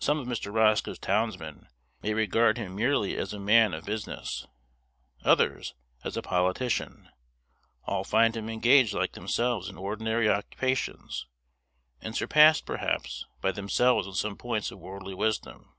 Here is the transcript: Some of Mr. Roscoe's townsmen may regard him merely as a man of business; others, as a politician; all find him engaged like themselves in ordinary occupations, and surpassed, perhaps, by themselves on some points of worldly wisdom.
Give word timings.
Some 0.00 0.18
of 0.18 0.26
Mr. 0.26 0.52
Roscoe's 0.52 0.98
townsmen 0.98 1.68
may 2.02 2.12
regard 2.12 2.58
him 2.58 2.74
merely 2.74 3.16
as 3.16 3.32
a 3.32 3.38
man 3.38 3.72
of 3.72 3.84
business; 3.84 4.44
others, 5.24 5.74
as 6.02 6.16
a 6.16 6.22
politician; 6.22 7.08
all 7.84 8.02
find 8.02 8.36
him 8.36 8.48
engaged 8.48 8.94
like 8.94 9.12
themselves 9.12 9.68
in 9.68 9.78
ordinary 9.78 10.28
occupations, 10.28 11.24
and 12.00 12.16
surpassed, 12.16 12.66
perhaps, 12.66 13.24
by 13.40 13.52
themselves 13.52 14.08
on 14.08 14.14
some 14.14 14.36
points 14.36 14.72
of 14.72 14.80
worldly 14.80 15.14
wisdom. 15.14 15.72